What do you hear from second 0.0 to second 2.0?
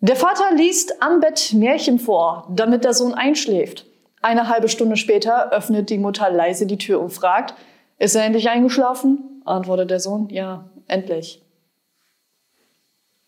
Der Vater liest am Bett Märchen